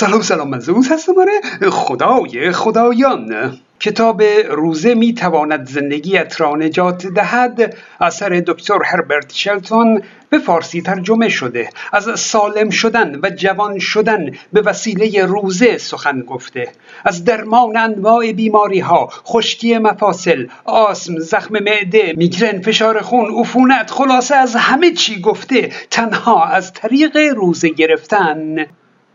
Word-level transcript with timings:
سلام 0.00 0.22
سلام 0.22 0.48
من 0.48 0.60
زوز 0.60 0.92
هستم 0.92 1.12
آره. 1.18 1.70
خدای 1.70 2.52
خدایان. 2.52 3.58
کتاب 3.80 4.22
روزه 4.50 4.94
می 4.94 5.14
تواند 5.14 5.68
زندگیت 5.68 6.40
را 6.40 6.56
نجات 6.56 7.06
دهد. 7.06 7.76
اثر 8.00 8.42
دکتر 8.46 8.78
هربرت 8.84 9.32
شلتون 9.32 10.02
به 10.30 10.38
فارسی 10.38 10.82
ترجمه 10.82 11.28
شده. 11.28 11.68
از 11.92 12.20
سالم 12.20 12.70
شدن 12.70 13.20
و 13.22 13.30
جوان 13.30 13.78
شدن 13.78 14.30
به 14.52 14.60
وسیله 14.60 15.26
روزه 15.26 15.78
سخن 15.78 16.20
گفته. 16.20 16.68
از 17.04 17.24
درمان 17.24 17.76
انواع 17.76 18.32
بیماری 18.32 18.80
ها 18.80 19.06
خشکی 19.06 19.78
مفاصل 19.78 20.46
آسم 20.64 21.18
زخم 21.18 21.54
معده 21.54 22.14
میگرن 22.16 22.60
فشار 22.60 23.00
خون 23.00 23.34
عفونت 23.38 23.90
خلاصه 23.90 24.36
از 24.36 24.56
همه 24.56 24.92
چی 24.92 25.20
گفته. 25.20 25.70
تنها 25.90 26.44
از 26.44 26.72
طریق 26.72 27.16
روزه 27.36 27.68
گرفتن. 27.68 28.66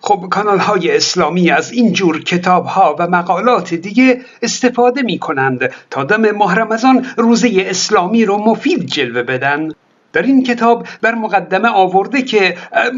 خب 0.08 0.28
کانال 0.30 0.60
های 0.60 0.96
اسلامی 0.96 1.52
از 1.52 1.72
این 1.72 1.94
جور 1.94 2.24
کتاب 2.24 2.66
ها 2.66 2.96
و 3.00 3.08
مقالات 3.08 3.74
دیگه 3.74 4.22
استفاده 4.42 5.02
می 5.02 5.20
کنند 5.20 5.74
تا 5.90 6.04
دم 6.04 6.32
ماه 6.32 6.56
رمضان 6.56 7.06
روزه 7.18 7.66
اسلامی 7.70 8.26
رو 8.26 8.38
مفید 8.38 8.86
جلوه 8.86 9.24
بدن. 9.24 9.72
در 10.14 10.22
این 10.22 10.44
کتاب 10.44 10.88
بر 11.02 11.16
مقدمه 11.16 11.70
آورده 11.70 12.22
که 12.22 12.58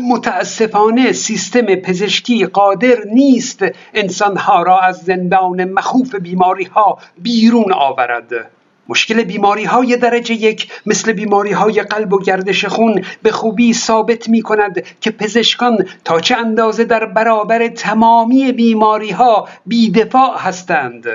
متاسفانه 0.09 1.11
سیستم 1.11 1.65
پزشکی 1.65 2.45
قادر 2.45 2.97
نیست 3.13 3.65
انسانها 3.93 4.63
را 4.63 4.79
از 4.79 4.97
زندان 4.97 5.63
مخوف 5.63 6.15
بیماری 6.15 6.65
ها 6.65 6.97
بیرون 7.21 7.73
آورد. 7.73 8.56
مشکل 8.89 9.23
بیماری 9.23 9.63
های 9.63 9.97
درجه 9.97 10.35
یک 10.35 10.67
مثل 10.85 11.13
بیماری 11.13 11.51
های 11.51 11.81
قلب 11.81 12.13
و 12.13 12.19
گردش 12.19 12.65
خون 12.65 13.01
به 13.23 13.31
خوبی 13.31 13.73
ثابت 13.73 14.29
می 14.29 14.41
کند 14.41 14.83
که 15.01 15.11
پزشکان 15.11 15.85
تا 16.05 16.19
چه 16.19 16.35
اندازه 16.37 16.83
در 16.83 17.05
برابر 17.05 17.67
تمامی 17.67 18.51
بیماری 18.51 19.11
ها 19.11 19.47
بیدفاع 19.65 20.37
هستند. 20.39 21.05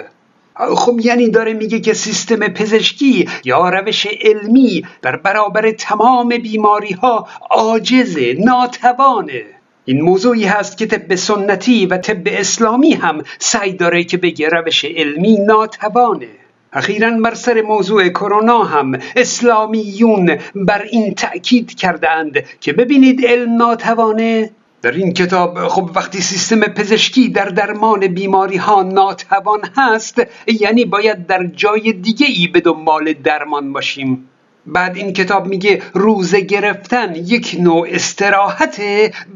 خب 0.54 1.00
یعنی 1.00 1.30
داره 1.30 1.52
میگه 1.52 1.80
که 1.80 1.94
سیستم 1.94 2.48
پزشکی 2.48 3.28
یا 3.44 3.68
روش 3.68 4.06
علمی 4.22 4.84
در 5.02 5.16
برابر 5.16 5.70
تمام 5.70 6.28
بیماری 6.28 6.92
ها 6.92 7.28
عاجزه 7.50 8.36
ناتوانه 8.38 9.42
این 9.84 10.00
موضوعی 10.00 10.44
هست 10.44 10.78
که 10.78 10.86
طب 10.86 11.14
سنتی 11.14 11.86
و 11.86 11.98
طب 11.98 12.22
اسلامی 12.26 12.92
هم 12.92 13.22
سعی 13.38 13.72
داره 13.72 14.04
که 14.04 14.16
بگه 14.16 14.48
روش 14.48 14.84
علمی 14.84 15.38
ناتوانه. 15.38 16.41
اخیرا 16.74 17.10
بر 17.10 17.34
سر 17.34 17.62
موضوع 17.62 18.08
کرونا 18.08 18.64
هم 18.64 18.98
اسلامیون 19.16 20.38
بر 20.54 20.82
این 20.82 21.14
تأکید 21.14 21.74
کردند 21.74 22.44
که 22.60 22.72
ببینید 22.72 23.26
علم 23.26 23.56
ناتوانه. 23.56 24.50
در 24.82 24.92
این 24.92 25.12
کتاب 25.12 25.68
خب 25.68 25.90
وقتی 25.94 26.20
سیستم 26.20 26.60
پزشکی 26.60 27.28
در 27.28 27.44
درمان 27.44 28.06
بیماری 28.06 28.56
ها 28.56 28.82
ناتوان 28.82 29.60
هست 29.76 30.22
یعنی 30.60 30.84
باید 30.84 31.26
در 31.26 31.46
جای 31.46 31.92
دیگه 31.92 32.26
ای 32.26 32.46
به 32.46 32.60
دنبال 32.60 33.12
درمان 33.12 33.72
باشیم. 33.72 34.28
بعد 34.66 34.96
این 34.96 35.12
کتاب 35.12 35.46
میگه 35.46 35.82
روزه 35.94 36.40
گرفتن 36.40 37.14
یک 37.14 37.56
نوع 37.60 37.88
استراحت 37.90 38.82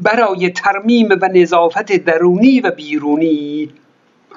برای 0.01 0.49
ترمیم 0.49 1.09
و 1.21 1.29
نظافت 1.33 1.91
درونی 1.91 2.61
و 2.61 2.71
بیرونی. 2.71 3.69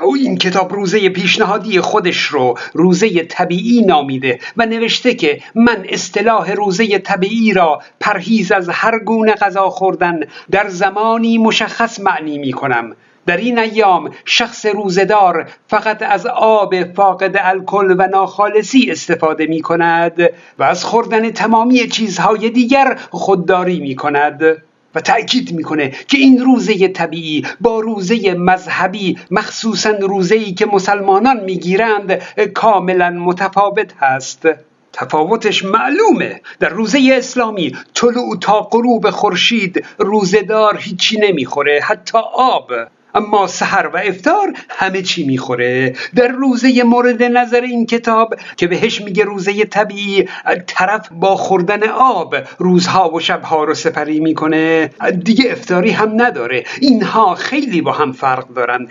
او 0.01 0.15
این 0.15 0.39
کتاب 0.39 0.73
روزه 0.73 1.09
پیشنهادی 1.09 1.81
خودش 1.81 2.23
رو 2.23 2.55
روزه 2.73 3.23
طبیعی 3.23 3.83
نامیده 3.83 4.39
و 4.57 4.67
نوشته 4.67 5.15
که 5.15 5.41
من 5.55 5.85
اصطلاح 5.89 6.53
روزه 6.53 6.99
طبیعی 6.99 7.53
را 7.53 7.83
پرهیز 8.01 8.53
از 8.53 8.69
هر 8.69 8.99
گونه 8.99 9.33
غذا 9.33 9.71
خوردن 9.71 10.21
در 10.51 10.69
زمانی 10.69 11.39
مشخص 11.39 12.01
معنی 12.01 12.39
می 12.39 12.53
کنم. 12.53 12.97
در 13.27 13.37
این 13.37 13.59
ایام 13.59 14.11
شخص 14.25 14.67
روزدار 14.67 15.51
فقط 15.69 16.03
از 16.03 16.27
آب 16.27 16.93
فاقد 16.93 17.37
الکل 17.39 17.95
و 17.99 18.07
ناخالصی 18.07 18.91
استفاده 18.91 19.47
می 19.47 19.61
کند 19.61 20.23
و 20.59 20.63
از 20.63 20.85
خوردن 20.85 21.31
تمامی 21.31 21.89
چیزهای 21.89 22.51
دیگر 22.51 22.99
خودداری 23.11 23.81
می 23.81 23.97
کند. 23.97 24.63
و 24.95 25.01
تأکید 25.01 25.53
می‌کنه 25.53 25.89
که 26.09 26.19
این 26.19 26.41
روزه 26.45 26.89
طبیعی 26.89 27.47
با 27.61 27.81
روزه 27.81 28.35
مذهبی 28.35 29.19
مخصوصا 29.31 29.91
روزه 29.91 30.35
ای 30.35 30.53
که 30.53 30.67
مسلمانان 30.67 31.41
می‌گیرند 31.45 32.13
کاملا 32.55 33.11
متفاوت 33.11 33.93
هست. 33.99 34.49
تفاوتش 34.93 35.65
معلومه. 35.65 36.41
در 36.61 36.69
روزه 36.69 37.15
اسلامی 37.19 37.77
طلوع 37.95 38.39
تا 38.41 38.61
غروب 38.61 39.11
خورشید 39.11 39.85
روزهدار 39.99 40.77
هیچی 40.81 41.21
نمی‌خوره 41.21 41.81
حتی 41.85 42.19
آب. 42.35 42.71
اما 43.15 43.47
سحر 43.47 43.87
و 43.87 43.97
افتار 44.05 44.53
همه 44.69 45.03
چی 45.03 45.27
می‌خوره. 45.27 45.97
در 46.15 46.29
روزه 46.29 46.83
مورد 46.83 47.23
نظر 47.23 47.61
این 47.61 47.87
کتاب 47.87 48.35
که 48.57 48.67
بهش 48.67 49.01
میگه 49.01 49.25
روزه 49.25 49.65
طبیعی 49.65 50.29
طرف 50.67 51.09
با 51.13 51.37
خوردن 51.37 51.89
آب 51.89 52.37
روزها 52.59 53.11
و 53.15 53.21
شبها 53.21 53.65
رو 53.65 53.75
سپری 53.75 54.21
می‌کنه. 54.21 54.91
دیگه 55.25 55.53
افتاری 55.53 55.91
هم 55.91 56.23
نداره. 56.23 56.65
اینها 56.81 57.35
خیلی 57.35 57.81
با 57.81 57.93
هم 57.93 58.13
فرق 58.13 58.49
دارن. 58.49 58.89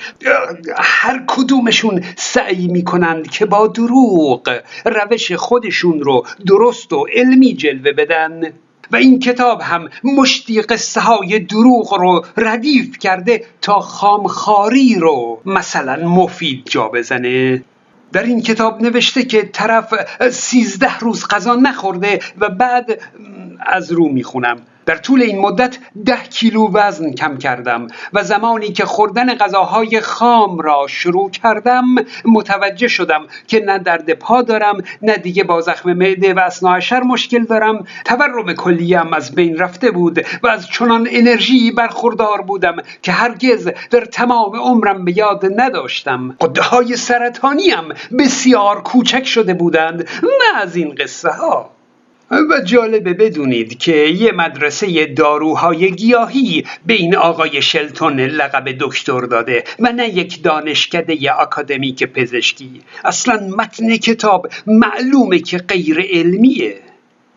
هر 0.78 1.24
کدومشون 1.28 2.04
سعی 2.16 2.68
می‌کنند 2.68 3.30
که 3.30 3.46
با 3.46 3.68
دروغ 3.68 4.60
روش 4.86 5.32
خودشون 5.32 6.02
رو 6.02 6.26
درست 6.46 6.94
و 6.94 7.06
علمی 7.16 7.54
جلوه 7.54 7.92
بدن. 7.92 8.54
و 8.92 8.96
این 8.96 9.20
کتاب 9.20 9.62
هم 9.62 9.90
مشتی 10.04 10.62
قصه 10.62 11.02
های 11.02 11.40
دروغ 11.40 11.94
رو 11.94 12.26
ردیف 12.38 12.98
کرده 12.98 13.46
تا 13.62 13.80
خامخاری 13.80 14.96
رو 14.96 15.42
مثلا 15.46 16.08
مفید 16.08 16.66
جا 16.66 16.88
بزنه. 16.88 17.64
در 18.12 18.24
این 18.24 18.42
کتاب 18.42 18.82
نوشته 18.82 19.24
که 19.24 19.50
طرف 19.54 19.94
سیزده 20.32 21.00
روز 21.00 21.28
غذا 21.28 21.56
نخورده 21.56 22.20
و 22.38 22.50
بعد 22.50 23.02
از 23.60 23.92
رو 23.92 24.10
می‌خونم. 24.10 24.58
در 24.90 24.96
طول 24.96 25.22
این 25.22 25.40
مدت 25.40 25.78
ده 26.06 26.24
کیلو 26.24 26.72
وزن 26.74 27.12
کم 27.12 27.38
کردم 27.38 27.88
و 28.14 28.24
زمانی 28.24 28.72
که 28.72 28.86
خوردن 28.86 29.36
غذاهای 29.36 30.02
خام 30.02 30.60
را 30.60 30.86
شروع 30.88 31.32
کردم 31.32 31.86
متوجه 32.26 32.88
شدم 32.88 33.28
که 33.48 33.60
نه 33.60 33.80
درد 33.80 34.14
پا 34.14 34.42
دارم 34.42 34.82
نه 35.02 35.18
دیگه 35.18 35.44
با 35.44 35.62
زخم 35.62 35.94
معده 35.94 36.34
و 36.34 36.40
اسناعشر 36.40 37.00
مشکل 37.00 37.44
دارم. 37.44 37.86
تورم 38.06 38.54
کلیم 38.54 39.14
از 39.14 39.36
بین 39.36 39.58
رفته 39.58 39.92
بود 39.92 40.26
و 40.44 40.48
از 40.48 40.68
چنان 40.68 41.08
انرژی 41.12 41.72
برخوردار 41.72 42.42
بودم 42.42 42.76
که 43.02 43.12
هرگز 43.12 43.70
در 43.92 44.06
تمام 44.06 44.56
عمرم 44.56 45.06
به 45.06 45.18
یاد 45.18 45.46
نداشتم. 45.56 46.36
قده 46.42 46.62
های 46.62 46.96
سرطانیم 46.96 47.94
بسیار 48.20 48.82
کوچک 48.82 49.24
شده 49.24 49.54
بودند. 49.54 50.08
نه 50.24 50.62
از 50.62 50.76
این 50.76 50.96
قصه 50.96 51.30
ها 51.30 51.79
و 52.32 52.62
جالبه 52.66 53.14
بدونید 53.14 53.78
که 53.78 53.96
یه 53.96 54.32
مدرسه 54.32 55.06
داروهای 55.06 55.92
گیاهی 55.92 56.66
به 56.86 56.94
این 56.94 57.16
آقای 57.16 57.62
شلتون 57.62 58.20
لقب 58.20 58.78
دکتر 58.80 59.22
داده 59.22 59.64
و 59.80 59.92
نه 59.92 60.10
یک 60.10 60.44
دانشکده 60.44 61.42
اکادمیک 61.42 62.04
پزشکی. 62.04 62.82
اصلا 63.06 63.50
متن 63.58 63.98
کتاب 63.98 64.50
معلومه 64.68 65.40
که 65.40 65.58
غیر 65.58 66.08
علمیه. 66.12 66.89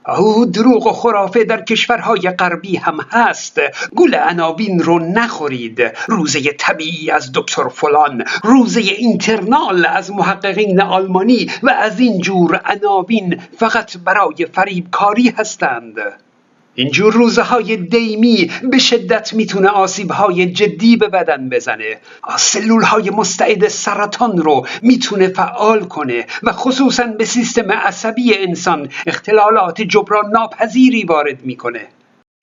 او 0.07 0.45
دروغ 0.47 0.87
و 0.87 0.93
خرافه 0.93 1.45
در 1.45 1.63
کشورهای 1.63 2.31
غربی 2.31 2.77
هم 2.77 3.01
هست. 3.11 3.61
گل 3.97 4.15
عناوین 4.15 4.81
رو 4.81 4.99
نخورید. 4.99 5.81
روزه 6.09 6.53
طبیعی 6.53 7.11
از 7.11 7.31
دکتر 7.35 7.69
فلان. 7.69 8.25
روزه 8.45 8.81
اینترنال 8.81 9.87
از 9.87 10.11
محققین 10.11 10.81
آلمانی 10.81 11.51
و 11.63 11.71
از 11.71 12.01
این 12.01 12.21
جور 12.21 12.61
عناوین 12.65 13.41
فقط 13.57 13.97
برای 13.97 14.47
فریبکاری 14.53 15.35
هستند. 15.39 15.97
اینجور 16.75 17.12
روزه 17.12 17.43
های 17.43 17.77
دیمی 17.77 18.50
به 18.71 18.78
شدت 18.78 19.34
می‌تونه 19.34 19.69
آسیب 19.69 20.10
های 20.10 20.47
جدی 20.47 20.97
به 20.97 21.09
بدن 21.09 21.48
بزنه. 21.48 22.01
سلول 22.36 22.83
های 22.83 23.10
مستعد 23.10 23.69
سرطان 23.69 24.36
رو 24.39 24.66
می‌تونه 24.83 25.28
فعال 25.28 25.84
کنه 25.84 26.27
و 26.42 26.53
خصوصا 26.53 27.07
به 27.07 27.24
سیستم 27.24 27.72
عصبی 27.72 28.34
انسان 28.34 28.89
اختلالات 29.07 29.83
جبران 29.83 30.30
ناپذیری 30.30 31.04
وارد 31.04 31.45
می‌کنه. 31.45 31.89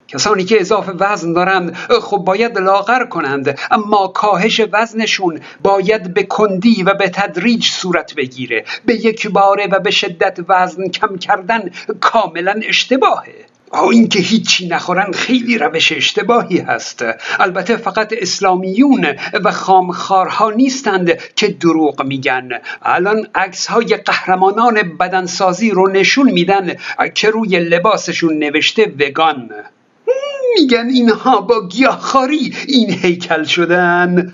کسانی 0.08 0.44
که 0.44 0.62
اضافه 0.62 0.92
وزن 0.92 1.34
دارند 1.34 1.76
خب 2.02 2.18
باید 2.18 2.58
لاغر 2.58 3.06
کنند 3.06 3.60
اما 3.72 4.08
کاهش 4.08 4.62
وزنشون 4.72 5.40
باید 5.64 6.14
به 6.14 6.24
کندی 6.24 6.84
و 6.84 6.94
به 6.94 7.10
تدریج 7.10 7.66
صورت 7.66 8.16
بگیره. 8.16 8.66
به 8.86 8.94
یک 8.94 9.28
باره 9.28 9.68
و 9.68 9.80
به 9.80 9.92
شدت 9.92 10.40
وزن 10.48 10.88
کم 10.88 11.18
کردن 11.18 11.70
کاملا 12.00 12.62
اشتباهه. 12.64 13.46
این 13.74 14.00
اینکه 14.00 14.20
هیچی 14.20 14.68
نخورن 14.68 15.12
خیلی 15.12 15.58
روش 15.58 15.92
اشتباهی 15.92 16.58
هست. 16.58 17.06
البته 17.40 17.78
فقط 17.78 18.14
اسلامیون 18.18 19.06
و 19.44 19.52
خامخارها 19.52 20.52
نیستند 20.52 21.18
که 21.36 21.48
دروغ 21.48 22.04
میگن. 22.04 22.50
الان 22.82 23.28
عکس 23.36 23.68
های 23.68 23.96
قهرمانان 23.96 24.98
بدنسازی 24.98 25.72
رو 25.72 25.92
نشون 25.92 26.32
میدن 26.32 26.76
که 27.14 27.30
روی 27.30 27.60
لباسشون 27.60 28.38
نوشته 28.38 28.94
وگان. 29.00 29.50
میگن 30.60 30.90
اینها 30.90 31.42
با 31.42 31.68
گیاهخواری 31.68 32.56
این 32.68 32.94
هیکل 32.94 33.44
شدن. 33.44 34.34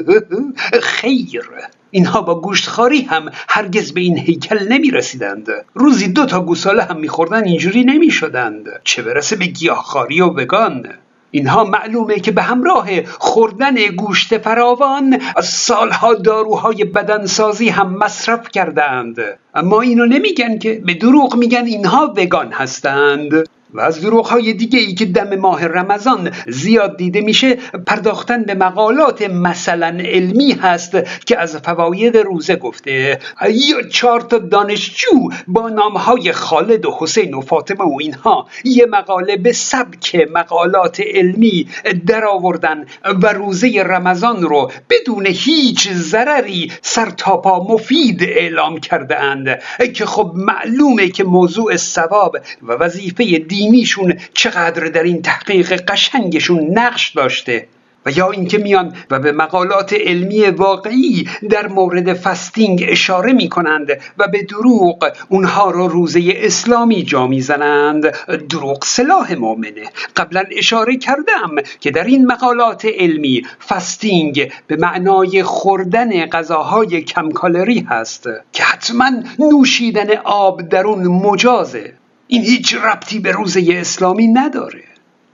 خیر. 0.82 1.50
اینها 1.90 2.22
با 2.22 2.40
گوشتخواری 2.40 3.02
هم 3.02 3.30
هرگز 3.48 3.92
به 3.92 4.00
این 4.00 4.18
هیکل 4.18 4.68
نمی 4.68 4.90
رسیدند 4.90 5.48
روزی 5.74 6.08
دو 6.08 6.26
تا 6.26 6.40
گوساله 6.40 6.82
هم 6.82 7.00
میخوردن 7.00 7.44
اینجوری 7.44 7.84
نمی 7.84 8.10
شدند 8.10 8.68
چه 8.84 9.02
برسه 9.02 9.36
به 9.36 9.46
گیاهخواری 9.46 10.20
و 10.20 10.26
وگان؟ 10.26 10.86
اینها 11.30 11.64
معلومه 11.64 12.20
که 12.20 12.32
به 12.32 12.42
همراه 12.42 12.88
خوردن 13.18 13.74
گوشت 13.74 14.38
فراوان 14.38 15.20
از 15.36 15.46
سالها 15.46 16.14
داروهای 16.14 16.84
بدنسازی 16.84 17.68
هم 17.68 17.98
مصرف 17.98 18.48
کردند. 18.48 19.16
اما 19.54 19.80
اینو 19.80 20.06
نمیگن 20.06 20.58
که 20.58 20.82
به 20.86 20.94
دروغ 20.94 21.36
میگن 21.36 21.64
اینها 21.64 22.14
وگان 22.16 22.52
هستند. 22.52 23.48
و 23.76 23.80
از 23.80 24.00
دروغ 24.00 24.26
های 24.26 24.52
دیگه 24.52 24.78
ای 24.78 24.94
که 24.94 25.04
دم 25.04 25.36
ماه 25.36 25.66
رمضان 25.66 26.30
زیاد 26.48 26.96
دیده 26.96 27.20
میشه 27.20 27.54
پرداختن 27.86 28.42
به 28.42 28.54
مقالات 28.54 29.22
مثلا 29.22 29.86
علمی 29.86 30.52
هست 30.52 30.96
که 31.26 31.38
از 31.38 31.56
فواید 31.56 32.16
روزه 32.16 32.56
گفته. 32.56 33.18
یا 33.50 33.82
چهار 33.82 34.20
تا 34.20 34.38
دانشجو 34.38 35.28
با 35.48 35.68
نامهای 35.68 36.32
خالد 36.32 36.86
و 36.86 36.96
حسین 36.98 37.34
و 37.34 37.40
فاطمه 37.40 37.84
و 37.84 37.96
اینها 38.00 38.46
یه 38.64 38.86
مقاله 38.86 39.36
به 39.36 39.52
سبک 39.52 40.28
مقالات 40.34 41.00
علمی 41.00 41.68
در 42.06 42.24
آوردن 42.24 42.84
و 43.22 43.32
روزه 43.32 43.82
رمضان 43.86 44.42
رو 44.42 44.70
بدون 44.90 45.26
هیچ 45.26 45.88
ضرری 45.92 46.72
سرتاپا 46.82 47.66
مفید 47.68 48.22
اعلام 48.22 48.78
کرده 48.80 49.20
اند 49.20 49.62
که 49.94 50.06
خب 50.06 50.32
معلومه 50.34 51.08
که 51.08 51.24
موضوع 51.24 51.76
ثواب 51.76 52.36
و 52.62 52.72
وظیفه 52.72 53.38
دینیشون 53.70 54.14
چقدر 54.34 54.84
در 54.84 55.02
این 55.02 55.22
تحقیق 55.22 55.72
قشنگشون 55.72 56.78
نقش 56.78 57.10
داشته 57.10 57.66
و 58.06 58.10
یا 58.10 58.30
اینکه 58.30 58.58
میان 58.58 58.96
و 59.10 59.18
به 59.18 59.32
مقالات 59.32 59.92
علمی 59.92 60.44
واقعی 60.44 61.28
در 61.50 61.68
مورد 61.68 62.12
fasting 62.12 62.84
اشاره 62.88 63.32
می 63.32 63.48
کنند 63.48 63.88
و 64.18 64.28
به 64.28 64.42
دروغ 64.42 65.12
اونها 65.28 65.70
را 65.70 65.86
روزه 65.86 66.32
اسلامی 66.36 67.02
جا 67.02 67.26
می‌زنند. 67.26 68.14
دروغ 68.48 68.84
سلاح 68.84 69.34
مؤمنه. 69.34 69.84
قبلا 70.16 70.44
اشاره 70.50 70.96
کردم 70.96 71.54
که 71.80 71.90
در 71.90 72.04
این 72.04 72.26
مقالات 72.26 72.84
علمی 72.84 73.42
fasting 73.68 74.52
به 74.66 74.76
معنای 74.76 75.42
خوردن 75.42 76.26
غذاهای 76.26 77.02
کم 77.02 77.30
کالری 77.30 77.86
هست 77.90 78.28
که 78.52 78.62
حتما 78.62 79.10
نوشیدن 79.38 80.16
آب 80.24 80.62
در 80.62 80.86
اون 80.86 81.06
مجازه. 81.06 81.92
این 82.28 82.42
هیچ 82.42 82.74
ربطی 82.74 83.18
به 83.18 83.32
روزه 83.32 83.66
اسلامی 83.80 84.26
نداره. 84.26 84.82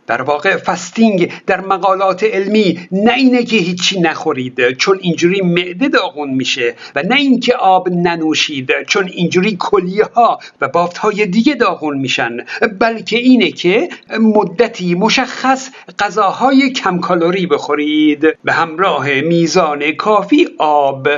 در 0.07 0.23
واقع 0.23 0.57
فستینگ 0.57 1.33
در 1.47 1.61
مقالات 1.61 2.25
علمی 2.25 2.89
نه 2.93 3.13
اینه 3.13 3.45
که 3.45 3.57
هیچی 3.57 4.01
نخورید 4.01 4.71
چون 4.71 4.99
اینجوری 5.03 5.41
معده 5.41 5.89
داغون 5.89 6.31
میشه 6.31 6.75
و 6.95 7.03
نه 7.03 7.17
اینکه 7.17 7.55
آب 7.55 7.89
ننوشید 7.89 8.71
چون 8.87 9.09
اینجوری 9.09 9.57
کلیه 9.61 10.05
ها 10.05 10.39
و 10.61 10.69
بافت 10.69 10.99
های 10.99 11.27
دیگه 11.27 11.55
داغون 11.55 11.99
میشن 11.99 12.37
بلکه 12.79 13.19
اینه 13.19 13.51
که 13.51 13.89
مدتی 14.21 14.95
مشخص 14.95 15.71
غذاهای 15.99 16.71
کم 16.71 16.99
کالری 16.99 17.47
بخورید. 17.47 18.27
به 18.45 18.53
همراه 18.53 19.21
میزان 19.21 19.93
کافی 19.93 20.49
آب. 20.59 21.09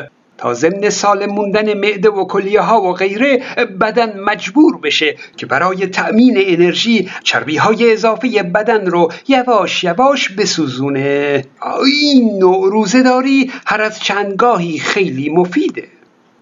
ضمن 0.52 0.90
سالم 0.90 1.26
موندن 1.26 1.74
معده 1.74 2.10
و 2.10 2.24
کلیه 2.24 2.60
ها 2.60 2.82
و 2.82 2.92
غیره 2.92 3.42
بدن 3.80 4.20
مجبور 4.20 4.78
بشه 4.78 5.16
که 5.36 5.46
برای 5.46 5.86
تأمین 5.86 6.34
انرژی 6.40 7.10
چربی 7.22 7.56
های 7.56 7.92
اضافه 7.92 8.42
بدن 8.42 8.86
رو 8.86 9.12
یواش 9.28 9.84
یواش 9.84 10.28
بسوزونه. 10.28 11.44
این 11.86 12.38
نوع 12.38 12.70
روزهداری 12.70 13.50
هر 13.66 13.82
از 13.82 14.00
چندگاهی 14.00 14.78
خیلی 14.78 15.28
مفیده. 15.30 15.88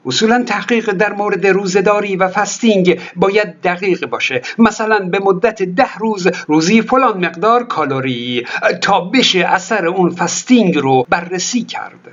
اصولا 0.07 0.43
تحقیق 0.43 0.91
در 0.91 1.13
مورد 1.13 1.47
روزه‌داری 1.47 2.17
و 2.17 2.29
fasting 2.29 3.01
باید 3.17 3.61
دقیق 3.61 4.07
باشه. 4.07 4.43
مثلا 4.59 4.99
به 4.99 5.19
مدت 5.19 5.63
ده 5.63 5.95
روز 5.99 6.29
روزی 6.47 6.83
فلان 6.83 7.27
مقدار 7.27 7.65
کالری 7.65 8.47
تا 8.81 9.01
بشه 9.01 9.39
اثر 9.39 9.87
اون 9.87 10.11
fasting 10.11 10.79
رو 10.79 11.07
بررسی 11.11 11.63
کرده 11.63 12.13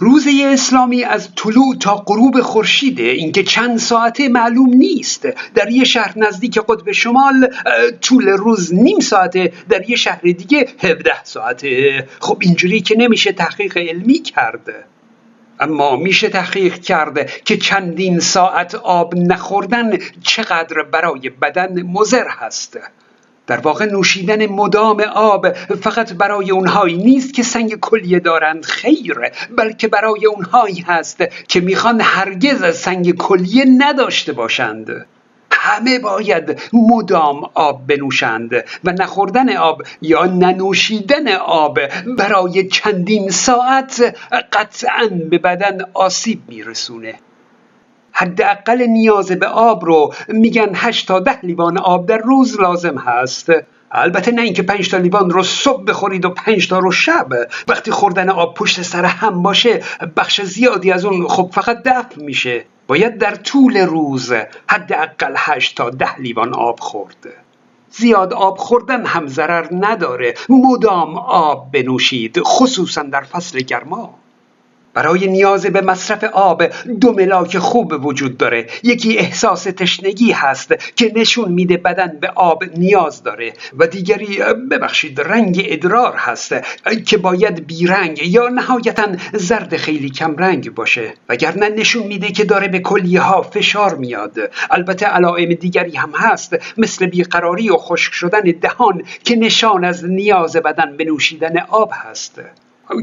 روزه 0.00 0.30
اسلامی 0.52 1.04
از 1.04 1.28
طلوع 1.34 1.76
تا 1.80 1.96
غروب 1.96 2.40
خورشیده 2.40 3.02
اینکه 3.02 3.42
چند 3.42 3.78
ساعته 3.78 4.28
معلوم 4.28 4.70
نیست. 4.74 5.28
در 5.54 5.70
یه 5.70 5.84
شهر 5.84 6.18
نزدیک 6.18 6.58
قطب 6.58 6.92
شمال 6.92 7.48
طول 8.00 8.28
روز 8.28 8.74
نیم 8.74 9.00
ساعته 9.00 9.52
در 9.68 9.90
یه 9.90 9.96
شهر 9.96 10.20
دیگه 10.20 10.68
17 10.82 11.24
ساعته. 11.24 12.08
خب 12.20 12.38
اینجوری 12.40 12.80
که 12.80 12.96
نمیشه 12.98 13.32
تحقیق 13.32 13.76
علمی 13.76 14.18
کرده 14.18 14.84
اما 15.60 15.96
میشه 15.96 16.28
تحقیق 16.28 16.74
کرده 16.74 17.26
که 17.44 17.56
چندین 17.56 18.20
ساعت 18.20 18.74
آب 18.74 19.14
نخوردن 19.16 19.98
چقدر 20.22 20.82
برای 20.92 21.28
بدن 21.28 21.82
مضر 21.82 22.28
هست. 22.28 22.78
در 23.48 23.60
واقع 23.60 23.84
نوشیدن 23.84 24.46
مدام 24.46 25.00
آب 25.00 25.52
فقط 25.52 26.12
برای 26.12 26.50
اونهایی 26.50 26.96
نیست 26.96 27.34
که 27.34 27.42
سنگ 27.42 27.80
کلیه 27.80 28.20
دارند 28.20 28.64
خیر 28.64 29.18
بلکه 29.56 29.88
برای 29.88 30.26
اونهایی 30.26 30.80
هست 30.80 31.24
که 31.48 31.60
می‌خوان 31.60 32.00
هرگز 32.00 32.76
سنگ 32.76 33.16
کلیه 33.16 33.64
نداشته 33.78 34.32
باشند. 34.32 35.06
همه 35.52 35.98
باید 35.98 36.60
مدام 36.72 37.50
آب 37.54 37.86
بنوشند 37.86 38.54
و 38.84 38.92
نخوردن 38.92 39.56
آب 39.56 39.82
یا 40.02 40.24
ننوشیدن 40.24 41.28
آب 41.36 41.78
برای 42.18 42.68
چندین 42.68 43.30
ساعت 43.30 44.16
قطعا 44.52 45.08
به 45.30 45.38
بدن 45.38 45.78
آسیب 45.94 46.40
میرسونه. 46.48 47.14
حداقل 48.18 48.82
نیاز 48.82 49.32
به 49.32 49.46
آب 49.46 49.84
رو 49.84 50.14
میگن 50.28 50.70
8 50.74 51.08
تا 51.08 51.20
ده 51.20 51.40
لیوان 51.42 51.78
آب 51.78 52.06
در 52.06 52.18
روز 52.18 52.60
لازم 52.60 52.98
هست. 52.98 53.52
البته 53.90 54.32
نه 54.32 54.42
اینکه 54.42 54.62
پنج 54.62 54.90
تا 54.90 54.96
لیوان 54.96 55.30
رو 55.30 55.42
صبح 55.42 55.84
بخورید 55.84 56.24
و 56.24 56.30
پنج 56.30 56.68
تا 56.68 56.78
رو 56.78 56.90
شب. 56.90 57.28
وقتی 57.68 57.90
خوردن 57.90 58.28
آب 58.28 58.54
پشت 58.54 58.82
سر 58.82 59.04
هم 59.04 59.42
باشه 59.42 59.82
بخش 60.16 60.42
زیادی 60.42 60.92
از 60.92 61.04
اون 61.04 61.28
خب 61.28 61.50
فقط 61.52 61.82
دفع 61.82 62.22
میشه. 62.22 62.64
باید 62.86 63.18
در 63.18 63.34
طول 63.34 63.76
روز 63.76 64.32
حداقل 64.68 65.34
8 65.36 65.76
تا 65.76 65.90
ده 65.90 66.18
لیوان 66.18 66.54
آب 66.54 66.80
خورد. 66.80 67.26
زیاد 67.90 68.32
آب 68.32 68.58
خوردن 68.58 69.06
هم 69.06 69.26
ضرر 69.26 69.66
نداره. 69.72 70.34
مدام 70.48 71.18
آب 71.18 71.72
بنوشید 71.72 72.40
خصوصا 72.44 73.02
در 73.02 73.22
فصل 73.22 73.60
گرما. 73.60 74.14
برای 74.98 75.26
نیاز 75.26 75.66
به 75.66 75.80
مصرف 75.80 76.24
آب 76.24 76.62
دو 77.00 77.12
ملاک 77.12 77.58
خوب 77.58 78.06
وجود 78.06 78.36
داره. 78.36 78.66
یکی 78.82 79.18
احساس 79.18 79.62
تشنگی 79.64 80.32
هست 80.32 80.94
که 80.96 81.12
نشون 81.16 81.52
میده 81.52 81.76
بدن 81.76 82.18
به 82.20 82.28
آب 82.28 82.64
نیاز 82.76 83.22
داره 83.22 83.52
و 83.78 83.86
دیگری 83.86 84.38
ببخشید 84.70 85.20
رنگ 85.20 85.62
ادرار 85.64 86.14
هست 86.16 86.54
که 87.06 87.16
باید 87.16 87.66
بیرنگ 87.66 88.18
یا 88.22 88.48
نهایتا 88.48 89.06
زرد 89.32 89.76
خیلی 89.76 90.10
کم 90.10 90.36
رنگ 90.36 90.74
باشه. 90.74 91.14
وگرنه 91.28 91.68
نشون 91.68 92.06
میده 92.06 92.30
که 92.30 92.44
داره 92.44 92.68
به 92.68 92.78
کلیه 92.78 93.20
ها 93.20 93.42
فشار 93.42 93.94
میاد. 93.94 94.36
البته 94.70 95.06
علائم 95.06 95.54
دیگری 95.54 95.96
هم 95.96 96.12
هست 96.14 96.56
مثل 96.78 97.06
بیقراری 97.06 97.70
و 97.70 97.76
خشک 97.76 98.12
شدن 98.12 98.40
دهان 98.40 99.02
که 99.24 99.36
نشان 99.36 99.84
از 99.84 100.04
نیاز 100.04 100.56
بدن 100.56 100.96
به 100.96 101.04
نوشیدن 101.04 101.58
آب 101.58 101.90
هست. 101.94 102.40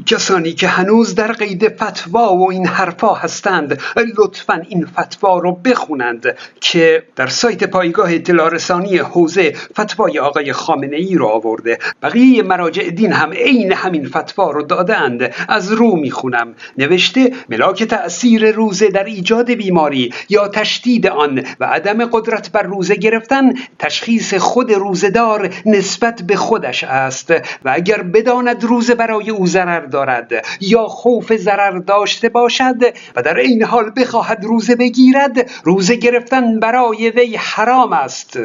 کسانی 0.05 0.53
که 0.53 0.67
هنوز 0.67 1.15
در 1.15 1.31
قید 1.31 1.83
فتوا 1.83 2.35
و 2.35 2.51
این 2.51 2.67
حرفا 2.67 3.13
هستند 3.13 3.79
لطفا 4.17 4.61
این 4.69 4.85
فتوا 4.85 5.39
رو 5.39 5.51
بخونند 5.51 6.37
که 6.61 7.03
در 7.15 7.27
سایت 7.27 7.63
پایگاه 7.63 8.13
اطلاع 8.13 8.49
رسانی 8.49 8.97
حوزه 8.97 9.53
فتوای 9.79 10.19
آقای 10.19 10.53
خامنه 10.53 10.95
ای 10.95 11.15
رو 11.15 11.25
آورده. 11.25 11.77
بقیه 12.03 12.43
مراجع 12.43 12.89
دین 12.89 13.13
هم 13.13 13.33
عین 13.33 13.71
همین 13.73 14.07
فتوا 14.07 14.51
رو 14.51 14.63
دادند 14.63 15.33
از 15.49 15.71
رو 15.71 15.95
می‌خونم. 15.95 16.55
نوشته 16.77 17.31
ملاک 17.49 17.83
تأثیر 17.83 18.51
روزه 18.51 18.87
در 18.87 19.03
ایجاد 19.03 19.51
بیماری 19.51 20.13
یا 20.29 20.47
تشدید 20.47 21.07
آن 21.07 21.43
و 21.59 21.65
عدم 21.65 22.05
قدرت 22.05 22.51
بر 22.51 22.63
روزه 22.63 22.95
گرفتن 22.95 23.53
تشخیص 23.79 24.33
خود 24.33 24.71
روزدار 24.71 25.49
نسبت 25.65 26.21
به 26.21 26.35
خودش 26.35 26.83
است 26.83 27.31
و 27.65 27.71
اگر 27.73 28.01
بداند 28.01 28.63
روزه 28.63 28.95
برای 28.95 29.29
او 29.29 29.47
دارد 29.79 30.31
یا 30.61 30.87
خوف 30.87 31.35
ضرر 31.35 31.79
داشته 31.79 32.29
باشد 32.29 32.75
و 33.15 33.21
در 33.21 33.37
این 33.37 33.63
حال 33.63 33.91
بخواهد 33.97 34.45
روزه 34.45 34.75
بگیرد 34.75 35.51
روزه 35.63 35.95
گرفتن 35.95 36.59
برای 36.59 37.09
وی 37.09 37.35
حرام 37.35 37.93
است. 37.93 38.39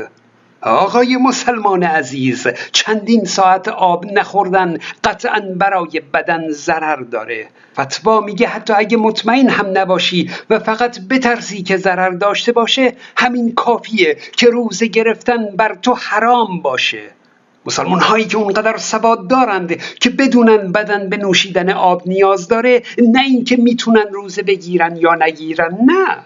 آقای 0.62 1.16
مسلمان 1.16 1.82
عزیز 1.82 2.46
چندین 2.72 3.24
ساعت 3.24 3.68
آب 3.68 4.06
نخوردن 4.12 4.78
قطعا 5.04 5.40
برای 5.56 6.00
بدن 6.14 6.50
ضرر 6.50 7.02
داره. 7.02 7.48
فتوا 7.80 8.20
میگه 8.20 8.46
حتی 8.46 8.72
اگه 8.72 8.96
مطمئن 8.96 9.48
هم 9.48 9.66
نباشی 9.74 10.30
و 10.50 10.58
فقط 10.58 11.00
بترسی 11.00 11.62
که 11.62 11.76
ضرر 11.76 12.10
داشته 12.10 12.52
باشه 12.52 12.94
همین 13.16 13.54
کافیه 13.54 14.16
که 14.32 14.46
روزه 14.46 14.86
گرفتن 14.86 15.46
بر 15.56 15.74
تو 15.74 15.94
حرام 15.94 16.62
باشه. 16.62 17.19
مسلمان 17.66 18.00
هایی 18.00 18.24
که 18.24 18.36
اونقدر 18.36 18.76
سواد 18.76 19.28
دارند 19.28 19.76
که 20.00 20.10
بدونن 20.10 20.72
بدن 20.72 21.08
به 21.08 21.16
نوشیدن 21.16 21.70
آب 21.70 22.08
نیاز 22.08 22.48
داره 22.48 22.82
نه 22.98 23.22
اینکه 23.22 23.56
می‌تونن 23.56 24.06
روزه 24.12 24.42
بگیرن 24.42 24.96
یا 24.96 25.14
نگیرن 25.14 25.78
نه. 25.86 26.16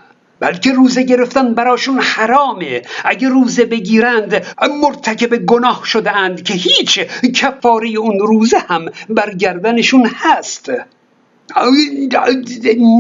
بلکه 0.41 0.73
روزه 0.73 1.03
گرفتن 1.03 1.55
براشون 1.55 1.99
حرامه. 1.99 2.83
اگه 3.05 3.29
روزه 3.29 3.65
بگیرند 3.65 4.47
مرتکب 4.83 5.37
گناه 5.37 5.83
شده 5.85 6.17
اند 6.17 6.43
که 6.43 6.55
هیچ 6.55 7.01
کفاره 7.35 7.89
اون 7.89 8.19
روزه 8.19 8.59
هم 8.59 8.87
بر 9.09 9.35
گردنشون 9.35 10.11
هست. 10.15 10.73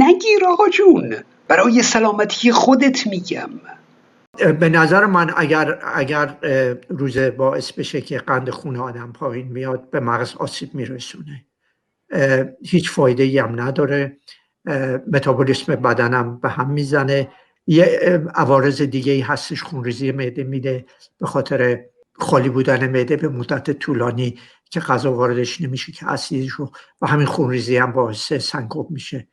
نگیر 0.00 0.44
آقا 0.48 0.68
جون. 0.68 1.16
برای 1.48 1.82
سلامتی 1.82 2.52
خودت 2.52 3.06
میگم. 3.06 3.50
به 4.60 4.68
نظر 4.68 5.06
من 5.06 5.32
اگر 5.36 5.78
اگر 5.94 6.36
روزه 6.88 7.30
باعث 7.30 7.72
بشه 7.72 8.00
که 8.00 8.18
قند 8.18 8.50
خون 8.50 8.76
آدم 8.76 9.12
پایین 9.12 9.48
میاد 9.48 9.90
به 9.90 10.00
مغز 10.00 10.36
آسیب 10.36 10.74
میرسونه. 10.74 11.46
هیچ 12.64 12.90
فایده 12.90 13.22
ای 13.22 13.38
هم 13.38 13.60
نداره. 13.60 14.16
متابولیسم 15.12 15.74
بدنم 15.74 16.40
به 16.40 16.48
هم 16.48 16.70
می‌زنه. 16.70 17.28
یه 17.66 17.84
عوارض 18.34 18.82
دیگه 18.82 19.12
ای 19.12 19.20
هستش 19.20 19.62
خونریزی 19.62 20.12
معده 20.12 20.44
میده 20.44 20.84
به 21.20 21.26
خاطر 21.26 21.84
خالی 22.12 22.48
بودن 22.48 22.90
معده 22.90 23.16
به 23.16 23.28
مدت 23.28 23.70
طولانی 23.70 24.38
که 24.70 24.80
غذا 24.80 25.12
واردش 25.12 25.60
نمیشه 25.60 25.92
که 25.92 26.10
اسیدش 26.10 26.50
رو 26.50 26.70
و 27.00 27.06
همین 27.06 27.26
خونریزی 27.26 27.76
هم 27.76 27.92
باعث 27.92 28.32
سنگوب 28.32 28.90
میشه. 28.90 29.28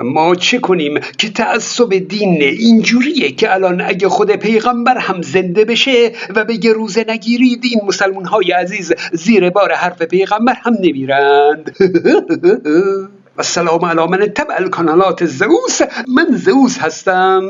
ما 0.00 0.34
چه 0.34 0.58
کنیم 0.58 1.00
که 1.18 1.30
تعصب 1.30 1.94
دین 1.94 2.42
اینجوریه 2.42 3.32
که 3.32 3.54
الان 3.54 3.80
اگه 3.80 4.08
خود 4.08 4.30
پیغمبر 4.30 4.98
هم 4.98 5.22
زنده 5.22 5.64
بشه 5.64 6.12
و 6.36 6.44
بگه 6.44 6.72
روزه 6.72 7.04
نگیرید 7.08 7.60
این 7.64 7.80
مسلمون 7.86 8.24
های 8.24 8.52
عزیز 8.52 8.92
زیر 9.12 9.50
بار 9.50 9.72
حرف 9.72 10.02
پیغمبر 10.02 10.54
هم 10.62 10.74
نمیرند. 10.80 11.76
و 13.36 13.42
سلام 13.42 13.84
علی 13.84 14.06
من 14.06 14.18
تبع 14.18 14.54
الکانالات 14.54 15.24
زئوس 15.24 15.80
من 16.08 16.26
زئوس 16.30 16.78
هستم. 16.78 17.42